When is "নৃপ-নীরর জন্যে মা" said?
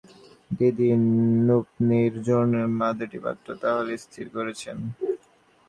1.39-2.89